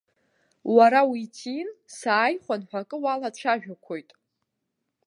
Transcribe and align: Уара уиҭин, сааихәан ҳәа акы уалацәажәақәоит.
Уара 0.75 1.01
уиҭин, 1.09 1.67
сааихәан 1.97 2.61
ҳәа 2.69 2.79
акы 2.83 2.97
уалацәажәақәоит. 3.03 4.09